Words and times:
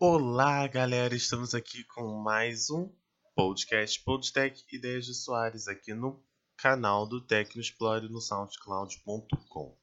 Olá, 0.00 0.66
galera! 0.66 1.14
Estamos 1.14 1.54
aqui 1.54 1.84
com 1.84 2.18
mais 2.18 2.68
um 2.68 2.92
podcast 3.36 4.02
Podtech 4.02 4.64
Ideias 4.72 5.06
de 5.06 5.14
Soares 5.14 5.68
aqui 5.68 5.94
no 5.94 6.20
canal 6.58 7.06
do 7.06 7.24
Tecnoexplore 7.24 8.08
no 8.08 8.20
soundcloud.com. 8.20 9.78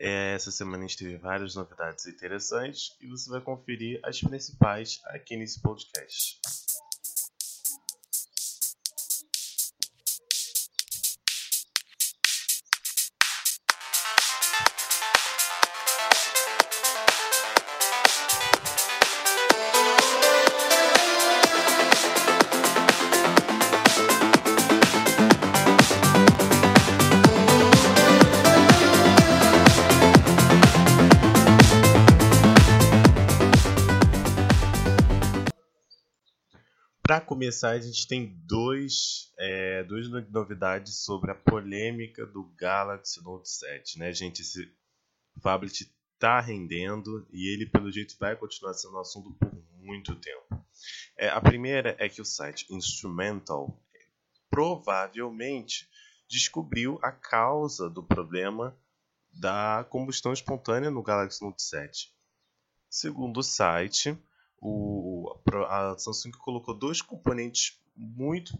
É, 0.00 0.32
essa 0.32 0.50
semana 0.50 0.84
a 0.84 0.86
gente 0.86 0.96
teve 0.96 1.18
várias 1.18 1.54
novidades 1.54 2.06
interessantes 2.06 2.96
e 2.98 3.06
você 3.06 3.28
vai 3.28 3.42
conferir 3.42 4.00
as 4.02 4.18
principais 4.22 5.02
aqui 5.04 5.36
nesse 5.36 5.60
podcast. 5.60 6.40
Começar, 37.26 37.70
a 37.70 37.80
gente 37.80 38.06
tem 38.06 38.40
dois, 38.46 39.32
é, 39.38 39.82
duas 39.84 40.08
novidades 40.30 41.04
sobre 41.04 41.32
a 41.32 41.34
polêmica 41.34 42.24
do 42.24 42.44
Galaxy 42.56 43.22
Note 43.22 43.48
7. 43.48 43.98
Né, 43.98 44.12
gente? 44.12 44.40
Esse 44.40 44.72
tablet 45.42 45.92
está 46.14 46.40
rendendo 46.40 47.26
e 47.30 47.52
ele, 47.52 47.66
pelo 47.66 47.90
jeito, 47.90 48.16
vai 48.18 48.36
continuar 48.36 48.74
sendo 48.74 48.98
assunto 48.98 49.34
por 49.34 49.52
muito 49.78 50.14
tempo. 50.16 50.64
É, 51.18 51.28
a 51.28 51.40
primeira 51.40 51.96
é 51.98 52.08
que 52.08 52.22
o 52.22 52.24
site 52.24 52.66
Instrumental 52.70 53.82
provavelmente 54.48 55.88
descobriu 56.28 56.98
a 57.02 57.12
causa 57.12 57.90
do 57.90 58.02
problema 58.02 58.76
da 59.32 59.86
combustão 59.90 60.32
espontânea 60.32 60.90
no 60.90 61.02
Galaxy 61.02 61.44
Note 61.44 61.62
7. 61.62 62.14
Segundo 62.88 63.38
o 63.38 63.42
site, 63.42 64.16
o, 64.58 65.05
a 65.68 65.96
Samsung 65.98 66.32
colocou 66.32 66.74
dois 66.74 67.00
componentes 67.00 67.80
muito, 67.96 68.52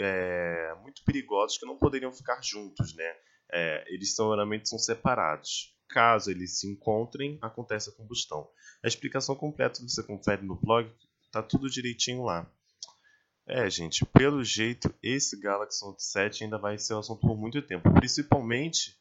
é, 0.00 0.74
muito 0.82 1.04
perigosos 1.04 1.58
que 1.58 1.66
não 1.66 1.76
poderiam 1.76 2.12
ficar 2.12 2.42
juntos, 2.42 2.94
né? 2.94 3.16
É, 3.52 3.84
eles 3.92 4.14
são, 4.14 4.30
geralmente 4.30 4.68
são 4.68 4.78
separados. 4.78 5.74
Caso 5.88 6.30
eles 6.30 6.58
se 6.58 6.70
encontrem, 6.70 7.38
acontece 7.42 7.90
a 7.90 7.92
combustão. 7.92 8.48
A 8.82 8.88
explicação 8.88 9.34
completa 9.34 9.80
você 9.82 10.02
confere 10.02 10.42
no 10.42 10.56
blog, 10.56 10.90
tá 11.30 11.42
tudo 11.42 11.68
direitinho 11.68 12.24
lá. 12.24 12.50
É, 13.46 13.68
gente, 13.68 14.06
pelo 14.06 14.42
jeito, 14.42 14.92
esse 15.02 15.38
Galaxy 15.38 15.84
Note 15.84 16.02
7 16.02 16.44
ainda 16.44 16.58
vai 16.58 16.78
ser 16.78 16.94
um 16.94 17.00
assunto 17.00 17.20
por 17.20 17.36
muito 17.36 17.60
tempo. 17.60 17.92
Principalmente 17.92 18.96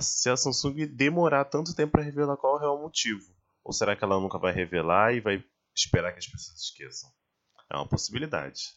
se 0.00 0.28
a 0.28 0.36
Samsung 0.36 0.86
demorar 0.86 1.44
tanto 1.44 1.74
tempo 1.74 1.92
para 1.92 2.02
revelar 2.02 2.36
qual 2.36 2.54
é 2.54 2.56
o 2.56 2.60
real 2.60 2.82
motivo. 2.82 3.32
Ou 3.64 3.72
será 3.72 3.94
que 3.94 4.02
ela 4.02 4.20
nunca 4.20 4.38
vai 4.38 4.52
revelar 4.52 5.14
e 5.14 5.20
vai 5.20 5.44
esperar 5.80 6.12
que 6.12 6.18
as 6.18 6.26
pessoas 6.26 6.60
esqueçam. 6.60 7.10
É 7.70 7.76
uma 7.76 7.88
possibilidade. 7.88 8.74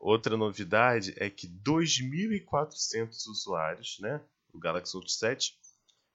Outra 0.00 0.36
novidade 0.36 1.14
é 1.16 1.30
que 1.30 1.48
2.400 1.48 3.26
usuários 3.28 3.98
né, 4.00 4.20
do 4.52 4.58
Galaxy 4.58 4.94
Note 4.94 5.12
7 5.12 5.58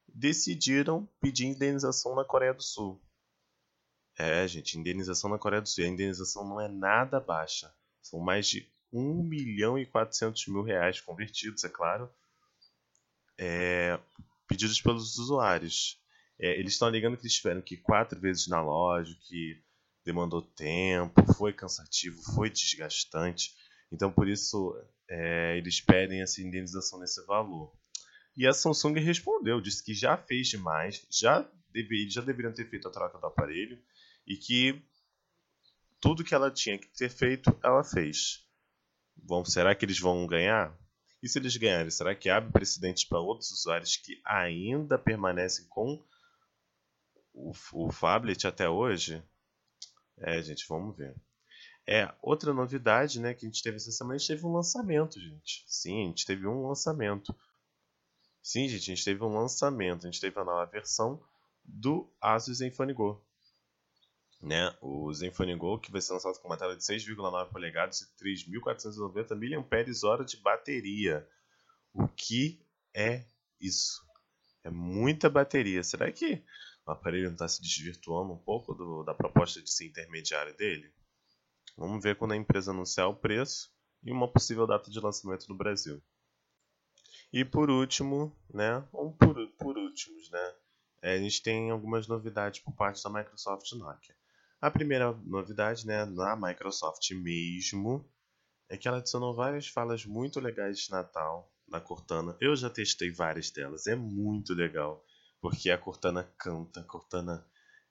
decidiram 0.07 1.07
pedir 1.21 1.45
indenização 1.45 2.15
na 2.15 2.23
Coreia 2.23 2.53
do 2.53 2.61
Sul. 2.61 3.01
É, 4.17 4.47
gente, 4.47 4.77
indenização 4.77 5.29
na 5.29 5.39
Coreia 5.39 5.61
do 5.61 5.69
Sul. 5.69 5.85
A 5.85 5.87
indenização 5.87 6.47
não 6.47 6.59
é 6.59 6.67
nada 6.67 7.19
baixa. 7.19 7.73
São 8.01 8.19
mais 8.19 8.47
de 8.47 8.69
1 8.91 9.23
milhão 9.23 9.77
e 9.77 9.85
400 9.85 10.47
mil 10.47 10.63
reais 10.63 10.99
convertidos, 10.99 11.63
é 11.63 11.69
claro, 11.69 12.11
é, 13.37 13.99
pedidos 14.47 14.81
pelos 14.81 15.17
usuários. 15.17 15.99
É, 16.39 16.59
eles 16.59 16.73
estão 16.73 16.87
alegando 16.87 17.17
que 17.17 17.23
eles 17.23 17.35
tiveram 17.35 17.61
que 17.61 17.77
quatro 17.77 18.19
vezes 18.19 18.47
na 18.47 18.61
loja, 18.61 19.15
que 19.21 19.61
demandou 20.05 20.41
tempo, 20.41 21.33
foi 21.33 21.53
cansativo, 21.53 22.21
foi 22.33 22.49
desgastante. 22.49 23.53
Então, 23.91 24.11
por 24.11 24.27
isso, 24.27 24.75
é, 25.09 25.57
eles 25.57 25.81
pedem 25.81 26.21
essa 26.21 26.41
indenização 26.41 26.99
nesse 26.99 27.25
valor. 27.25 27.73
E 28.35 28.47
a 28.47 28.53
Samsung 28.53 28.93
respondeu, 28.99 29.59
disse 29.59 29.83
que 29.83 29.93
já 29.93 30.17
fez 30.17 30.47
demais, 30.47 31.05
já, 31.09 31.41
deve, 31.71 32.09
já 32.09 32.21
deveriam 32.21 32.53
ter 32.53 32.69
feito 32.69 32.87
a 32.87 32.91
troca 32.91 33.17
do 33.17 33.25
aparelho 33.25 33.81
e 34.25 34.37
que 34.37 34.81
tudo 35.99 36.23
que 36.23 36.33
ela 36.33 36.49
tinha 36.51 36.77
que 36.77 36.87
ter 36.87 37.09
feito, 37.09 37.57
ela 37.63 37.83
fez. 37.83 38.47
Bom, 39.15 39.43
será 39.43 39.75
que 39.75 39.83
eles 39.83 39.99
vão 39.99 40.25
ganhar? 40.25 40.77
E 41.21 41.27
se 41.27 41.37
eles 41.37 41.57
ganharem, 41.57 41.89
será 41.89 42.15
que 42.15 42.29
abre 42.29 42.51
precedentes 42.51 43.03
para 43.03 43.19
outros 43.19 43.51
usuários 43.51 43.97
que 43.97 44.21
ainda 44.25 44.97
permanecem 44.97 45.67
com 45.67 46.01
o, 47.33 47.51
o 47.73 47.91
Fablet 47.91 48.47
até 48.47 48.69
hoje? 48.69 49.21
É, 50.21 50.41
gente, 50.41 50.65
vamos 50.67 50.95
ver. 50.95 51.15
É, 51.87 52.13
outra 52.21 52.53
novidade, 52.53 53.19
né, 53.19 53.33
que 53.33 53.45
a 53.45 53.49
gente 53.49 53.63
teve 53.63 53.77
essa 53.77 53.91
semana, 53.91 54.15
a 54.15 54.17
gente 54.17 54.27
teve 54.27 54.45
um 54.45 54.53
lançamento, 54.53 55.19
gente. 55.19 55.63
Sim, 55.67 56.03
a 56.03 56.07
gente 56.07 56.25
teve 56.25 56.45
um 56.47 56.67
lançamento. 56.67 57.35
Sim, 58.41 58.67
gente, 58.67 58.91
a 58.91 58.95
gente 58.95 59.05
teve 59.05 59.23
um 59.23 59.33
lançamento. 59.33 60.05
A 60.05 60.11
gente 60.11 60.21
teve 60.21 60.39
a 60.39 60.43
nova 60.43 60.65
versão 60.65 61.21
do 61.63 62.11
Asus 62.21 62.57
Zenfone 62.57 62.93
Go. 62.93 63.23
Né? 64.41 64.73
O 64.81 65.11
Zenfone 65.13 65.55
Go, 65.55 65.79
que 65.79 65.91
vai 65.91 66.01
ser 66.01 66.13
lançado 66.13 66.39
com 66.39 66.47
uma 66.47 66.57
tela 66.57 66.75
de 66.75 66.83
6,9 66.83 67.49
polegadas 67.49 68.01
e 68.01 68.23
3.490 68.23 69.35
mAh 69.35 70.23
de 70.23 70.37
bateria. 70.37 71.27
O 71.93 72.07
que 72.07 72.63
é 72.93 73.25
isso? 73.59 74.05
É 74.63 74.69
muita 74.69 75.29
bateria. 75.29 75.83
Será 75.83 76.11
que 76.11 76.43
o 76.89 76.93
aparelho 76.93 77.25
não 77.25 77.33
está 77.33 77.47
se 77.47 77.61
desvirtuando 77.61 78.33
um 78.33 78.37
pouco 78.37 78.73
do, 78.73 79.03
da 79.03 79.13
proposta 79.13 79.61
de 79.61 79.71
ser 79.71 79.85
intermediário 79.85 80.55
dele? 80.57 80.91
Vamos 81.77 82.03
ver 82.03 82.15
quando 82.15 82.31
a 82.31 82.37
empresa 82.37 82.71
anunciar 82.71 83.07
o 83.07 83.15
preço 83.15 83.71
e 84.03 84.11
uma 84.11 84.27
possível 84.27 84.65
data 84.65 84.89
de 84.89 84.99
lançamento 84.99 85.47
no 85.47 85.55
Brasil. 85.55 86.01
E 87.31 87.45
por 87.45 87.69
último, 87.69 88.35
né, 88.51 88.83
ou 88.91 89.13
por, 89.13 89.35
por 89.51 89.77
últimos, 89.77 90.31
né, 90.31 90.55
é, 91.01 91.13
a 91.13 91.19
gente 91.19 91.43
tem 91.43 91.69
algumas 91.69 92.07
novidades 92.07 92.59
por 92.59 92.73
parte 92.73 93.03
da 93.03 93.09
Microsoft 93.09 93.71
Nokia. 93.73 94.15
A 94.59 94.71
primeira 94.71 95.11
novidade, 95.11 95.85
né, 95.85 96.05
na 96.05 96.35
Microsoft 96.35 97.09
mesmo, 97.11 98.03
é 98.67 98.75
que 98.75 98.87
ela 98.87 98.97
adicionou 98.97 99.33
várias 99.33 99.67
falas 99.67 100.05
muito 100.05 100.39
legais 100.39 100.79
de 100.79 100.91
Natal 100.91 101.53
na 101.67 101.79
Cortana. 101.79 102.35
Eu 102.41 102.55
já 102.55 102.69
testei 102.69 103.11
várias 103.11 103.51
delas, 103.51 103.85
é 103.85 103.95
muito 103.95 104.53
legal. 104.55 105.05
Porque 105.41 105.69
a 105.69 105.77
Cortana 105.77 106.23
canta, 106.37 106.81
a 106.81 106.83
Cortana 106.83 107.45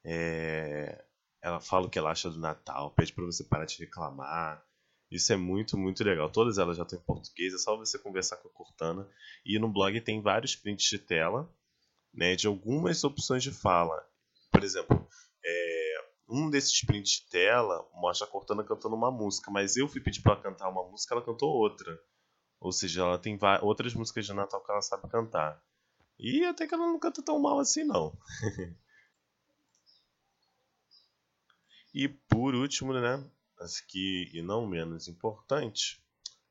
é, 0.05 1.05
ela 1.43 1.61
fala 1.61 1.87
o 1.87 1.91
que 1.91 1.99
ela 1.99 2.11
acha 2.11 2.31
do 2.31 2.39
Natal, 2.39 2.91
pede 2.93 3.13
para 3.13 3.25
você 3.25 3.45
parar 3.45 3.65
de 3.65 3.79
reclamar. 3.79 4.65
Isso 5.11 5.33
é 5.33 5.37
muito, 5.37 5.79
muito 5.79 6.05
legal. 6.05 6.31
Todas 6.31 6.59
elas 6.59 6.77
já 6.77 6.83
estão 6.83 6.99
em 6.99 7.03
português, 7.03 7.55
é 7.55 7.59
só 7.59 7.77
você 7.77 7.99
conversar 7.99 8.37
com 8.37 8.49
a 8.49 8.53
Cortana. 8.53 9.09
E 9.45 9.59
no 9.59 9.73
blog 9.73 9.99
tem 10.03 10.21
vários 10.21 10.55
prints 10.55 10.87
de 10.89 10.99
tela 10.99 11.51
né, 12.13 12.35
de 12.35 12.47
algumas 12.47 13.05
opções 13.05 13.43
de 13.43 13.51
fala. 13.51 14.05
Por 14.51 14.63
exemplo, 14.65 15.09
é, 15.45 15.95
um 16.29 16.51
desses 16.51 16.85
prints 16.85 17.13
de 17.13 17.31
tela 17.31 17.89
mostra 17.95 18.27
a 18.27 18.31
Cortana 18.31 18.65
cantando 18.65 18.97
uma 18.97 19.11
música, 19.11 19.51
mas 19.51 19.77
eu 19.77 19.89
fui 19.89 20.01
pedir 20.01 20.21
para 20.23 20.33
ela 20.33 20.43
cantar 20.43 20.69
uma 20.69 20.87
música, 20.89 21.15
ela 21.15 21.25
cantou 21.25 21.49
outra. 21.49 21.99
Ou 22.61 22.73
seja, 22.73 23.03
ela 23.03 23.19
tem 23.19 23.39
outras 23.63 23.95
músicas 23.95 24.27
de 24.27 24.33
Natal 24.33 24.63
que 24.63 24.71
ela 24.71 24.83
sabe 24.83 25.09
cantar. 25.09 25.63
E 26.19 26.45
até 26.45 26.67
que 26.67 26.75
ela 26.75 26.87
não 26.87 26.99
canta 26.99 27.23
tão 27.23 27.39
mal 27.39 27.61
assim, 27.61 27.85
não. 27.85 28.19
e 31.95 32.09
por 32.09 32.55
último, 32.55 32.93
né? 32.93 33.25
Mas 33.59 33.81
que, 33.81 34.31
e 34.33 34.43
não 34.43 34.67
menos 34.67 35.07
importante, 35.09 36.03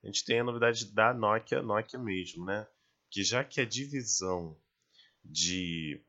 a 0.03 0.07
gente 0.07 0.23
tem 0.23 0.39
a 0.39 0.43
novidade 0.43 0.85
da 0.93 1.13
Nokia, 1.13 1.61
Nokia 1.61 1.99
mesmo, 1.99 2.45
né? 2.45 2.67
Que 3.09 3.23
já 3.23 3.43
que 3.43 3.59
a 3.59 3.65
divisão 3.65 4.57
de 5.23 6.01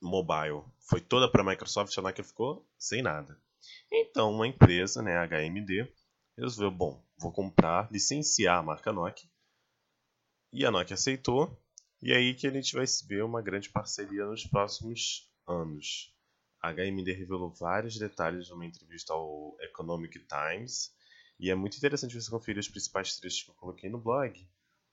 mobile 0.00 0.62
foi 0.80 1.00
toda 1.00 1.30
para 1.30 1.42
a 1.42 1.44
Microsoft, 1.44 1.96
a 1.96 2.02
Nokia 2.02 2.24
ficou 2.24 2.66
sem 2.78 3.00
nada. 3.00 3.40
Então, 3.90 4.32
uma 4.32 4.46
empresa, 4.46 5.00
né, 5.02 5.16
a 5.16 5.26
HMD, 5.26 5.90
resolveu, 6.36 6.70
bom, 6.70 7.02
vou 7.16 7.32
comprar, 7.32 7.90
licenciar 7.90 8.58
a 8.58 8.62
marca 8.62 8.92
Nokia. 8.92 9.28
E 10.52 10.66
a 10.66 10.70
Nokia 10.70 10.94
aceitou 10.94 11.56
e 12.02 12.12
aí 12.12 12.34
que 12.34 12.46
a 12.46 12.50
gente 12.50 12.74
vai 12.74 12.84
ver 13.06 13.22
uma 13.24 13.40
grande 13.40 13.70
parceria 13.70 14.26
nos 14.26 14.44
próximos 14.44 15.30
anos. 15.46 16.12
A 16.60 16.72
HMD 16.72 17.12
revelou 17.12 17.50
vários 17.50 17.98
detalhes 17.98 18.48
numa 18.50 18.66
entrevista 18.66 19.12
ao 19.12 19.56
Economic 19.60 20.18
Times, 20.26 20.92
e 21.38 21.50
é 21.50 21.54
muito 21.54 21.76
interessante 21.76 22.20
você 22.20 22.30
conferir 22.30 22.60
os 22.60 22.68
principais 22.68 23.16
trechos 23.16 23.42
que 23.42 23.50
eu 23.50 23.54
coloquei 23.54 23.88
no 23.88 23.98
blog, 23.98 24.48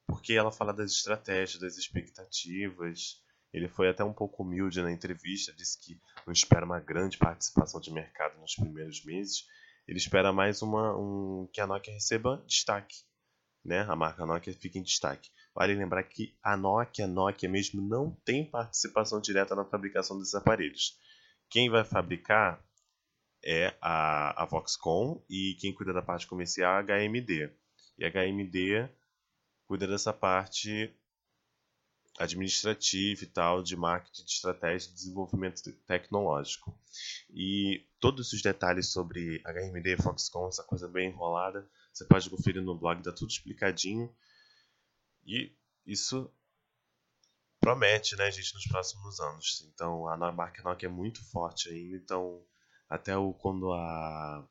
porque 0.08 0.34
ela 0.34 0.52
fala 0.52 0.74
das 0.74 0.92
estratégias, 0.92 1.60
das 1.60 1.78
expectativas, 1.78 3.22
Ele 3.52 3.68
foi 3.68 3.90
até 3.90 4.04
um 4.04 4.14
pouco 4.14 4.44
humilde 4.44 4.82
na 4.82 4.92
entrevista, 4.92 5.54
disse 5.54 5.80
que 5.80 6.00
não 6.26 6.32
espera 6.32 6.66
uma 6.66 6.80
grande 6.80 7.18
participação 7.18 7.80
de 7.80 7.92
mercado 7.92 8.40
nos 8.40 8.56
primeiros 8.56 9.04
meses. 9.04 9.48
Ele 9.88 9.98
espera 9.98 10.32
mais 10.32 10.62
uma, 10.62 10.96
um, 10.96 11.48
que 11.52 11.60
a 11.60 11.66
Nokia 11.66 11.94
receba 11.94 12.44
destaque. 12.46 12.98
Né? 13.70 13.86
A 13.88 13.96
marca 13.96 14.26
Nokia 14.26 14.52
fica 14.52 14.80
em 14.80 14.82
destaque. 14.82 15.30
Vale 15.54 15.76
lembrar 15.76 16.02
que 16.02 16.36
a 16.42 16.58
Nokia, 16.58 17.06
a 17.06 17.08
Nokia 17.08 17.48
mesmo, 17.48 17.80
não 17.80 18.10
tem 18.26 18.44
participação 18.44 19.22
direta 19.22 19.56
na 19.56 19.64
fabricação 19.64 20.18
desses 20.18 20.34
aparelhos. 20.34 20.98
Quem 21.52 21.70
vai 21.70 21.84
fabricar 21.84 22.60
é 23.44 23.78
a, 23.80 24.44
a 24.44 24.48
Foxconn 24.48 25.22
e 25.30 25.56
quem 25.60 25.72
cuida 25.72 25.94
da 25.94 26.02
parte 26.02 26.26
comercial 26.26 26.74
é 26.74 26.80
a 26.80 26.84
HMD. 26.84 27.52
E 28.00 28.06
a 28.06 28.10
HMD 28.10 28.90
cuida 29.68 29.86
dessa 29.86 30.12
parte 30.12 30.92
administrativa 32.18 33.24
e 33.24 33.28
tal, 33.28 33.62
de 33.62 33.76
marketing, 33.76 34.26
de 34.26 34.32
estratégia 34.32 34.90
de 34.90 34.96
desenvolvimento 34.96 35.62
tecnológico. 35.86 36.76
E 37.30 37.86
todos 38.00 38.34
os 38.34 38.42
detalhes 38.42 38.92
sobre 38.92 39.44
HMD 39.46 39.94
e 39.94 40.02
Foxconn, 40.02 40.48
essa 40.48 40.64
coisa 40.64 40.88
bem 40.88 41.10
enrolada, 41.10 41.70
você 42.00 42.06
pode 42.06 42.30
conferir 42.30 42.62
no 42.62 42.78
blog, 42.78 43.04
dá 43.04 43.12
tudo 43.12 43.30
explicadinho. 43.30 44.14
E 45.26 45.54
isso 45.86 46.32
promete, 47.60 48.16
né, 48.16 48.32
gente, 48.32 48.54
nos 48.54 48.66
próximos 48.66 49.20
anos. 49.20 49.70
Então, 49.74 50.08
a 50.08 50.32
marca 50.32 50.64
Nokia 50.64 50.88
é 50.88 50.92
muito 50.92 51.22
forte 51.30 51.70
ainda, 51.70 51.98
então 51.98 52.42
até 52.88 53.18
o, 53.18 53.34
quando 53.34 53.74
a, 53.74 54.48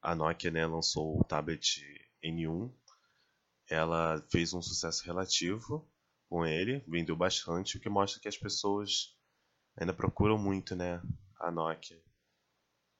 a 0.00 0.14
Nokia 0.14 0.52
né, 0.52 0.64
lançou 0.66 1.20
o 1.20 1.24
tablet 1.24 1.82
N1, 2.24 2.72
ela 3.68 4.24
fez 4.30 4.54
um 4.54 4.62
sucesso 4.62 5.04
relativo 5.04 5.86
com 6.28 6.46
ele, 6.46 6.84
vendeu 6.86 7.16
bastante, 7.16 7.76
o 7.76 7.80
que 7.80 7.88
mostra 7.88 8.20
que 8.20 8.28
as 8.28 8.36
pessoas 8.36 9.16
ainda 9.76 9.92
procuram 9.92 10.38
muito 10.38 10.76
né, 10.76 11.02
a 11.40 11.50
Nokia. 11.50 12.00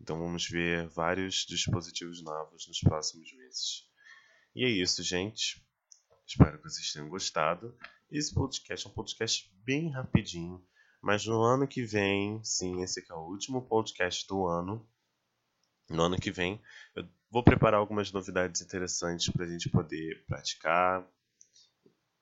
Então 0.00 0.18
vamos 0.18 0.48
ver 0.48 0.88
vários 0.88 1.44
dispositivos 1.46 2.22
novos 2.22 2.66
nos 2.68 2.80
próximos 2.80 3.32
meses. 3.32 3.88
E 4.54 4.64
é 4.64 4.68
isso, 4.68 5.02
gente. 5.02 5.62
Espero 6.26 6.58
que 6.58 6.68
vocês 6.68 6.92
tenham 6.92 7.08
gostado. 7.08 7.76
Esse 8.10 8.32
podcast 8.32 8.86
é 8.86 8.90
um 8.90 8.94
podcast 8.94 9.52
bem 9.64 9.90
rapidinho. 9.90 10.64
Mas 11.00 11.24
no 11.26 11.42
ano 11.42 11.66
que 11.66 11.82
vem, 11.82 12.42
sim, 12.42 12.82
esse 12.82 13.00
aqui 13.00 13.12
é 13.12 13.14
o 13.14 13.28
último 13.28 13.66
podcast 13.66 14.26
do 14.26 14.46
ano. 14.46 14.88
No 15.88 16.02
ano 16.02 16.16
que 16.16 16.30
vem, 16.30 16.60
eu 16.94 17.08
vou 17.30 17.42
preparar 17.42 17.80
algumas 17.80 18.12
novidades 18.12 18.60
interessantes 18.60 19.30
para 19.30 19.44
a 19.44 19.48
gente 19.48 19.70
poder 19.70 20.24
praticar. 20.26 21.06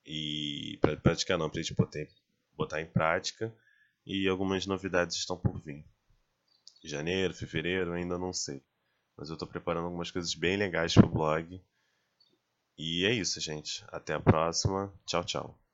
E. 0.05 0.79
Pra 0.81 0.97
praticar 0.97 1.39
não, 1.39 1.51
para 1.51 1.61
a 1.61 1.63
gente 1.63 1.75
poder 1.75 2.09
botar 2.53 2.81
em 2.81 2.87
prática. 2.87 3.55
E 4.05 4.29
algumas 4.29 4.67
novidades 4.67 5.17
estão 5.17 5.37
por 5.37 5.61
vir. 5.61 5.85
Janeiro, 6.87 7.35
fevereiro, 7.35 7.93
ainda 7.93 8.19
não 8.19 8.33
sei. 8.33 8.63
Mas 9.17 9.29
eu 9.29 9.35
estou 9.35 9.49
preparando 9.49 9.87
algumas 9.87 10.11
coisas 10.11 10.35
bem 10.35 10.57
legais 10.57 10.95
para 10.95 11.07
o 11.07 11.11
blog. 11.11 11.61
E 12.79 13.05
é 13.05 13.13
isso, 13.13 13.39
gente. 13.41 13.85
Até 13.89 14.15
a 14.15 14.21
próxima. 14.21 14.91
Tchau, 15.05 15.25
tchau. 15.25 15.66